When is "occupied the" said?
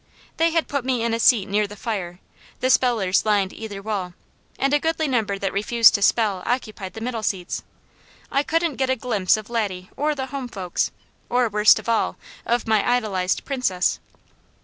6.43-7.01